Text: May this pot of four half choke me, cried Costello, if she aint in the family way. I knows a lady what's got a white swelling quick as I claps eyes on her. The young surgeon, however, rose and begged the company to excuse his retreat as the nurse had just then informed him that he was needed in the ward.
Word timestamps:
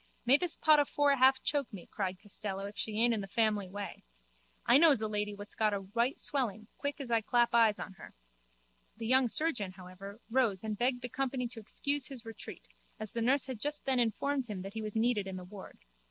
May 0.25 0.37
this 0.37 0.55
pot 0.57 0.79
of 0.79 0.89
four 0.89 1.15
half 1.15 1.43
choke 1.43 1.71
me, 1.71 1.85
cried 1.85 2.19
Costello, 2.19 2.65
if 2.65 2.75
she 2.75 2.99
aint 2.99 3.13
in 3.13 3.21
the 3.21 3.27
family 3.27 3.69
way. 3.69 4.03
I 4.65 4.79
knows 4.79 4.99
a 4.99 5.07
lady 5.07 5.35
what's 5.35 5.53
got 5.53 5.75
a 5.75 5.81
white 5.81 6.19
swelling 6.19 6.65
quick 6.79 6.99
as 6.99 7.11
I 7.11 7.21
claps 7.21 7.53
eyes 7.53 7.79
on 7.79 7.93
her. 8.01 8.15
The 8.97 9.05
young 9.05 9.27
surgeon, 9.27 9.73
however, 9.73 10.19
rose 10.31 10.63
and 10.63 10.75
begged 10.75 11.03
the 11.03 11.09
company 11.09 11.47
to 11.49 11.59
excuse 11.59 12.07
his 12.07 12.25
retreat 12.25 12.67
as 12.99 13.11
the 13.11 13.21
nurse 13.21 13.45
had 13.45 13.59
just 13.59 13.85
then 13.85 13.99
informed 13.99 14.47
him 14.47 14.63
that 14.63 14.73
he 14.73 14.81
was 14.81 14.95
needed 14.95 15.27
in 15.27 15.35
the 15.35 15.45
ward. 15.45 15.77